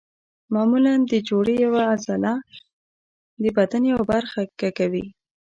معمولا 0.53 0.93
د 1.11 1.13
جوړې 1.29 1.55
یوه 1.65 1.81
عضله 1.91 2.31
د 3.43 3.45
بدن 3.57 3.83
یوه 3.91 4.03
برخه 4.13 4.39
کږوي. 4.59 5.05